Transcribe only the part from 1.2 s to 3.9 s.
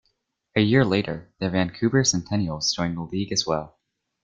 the Vancouver Centennials joined the league as well.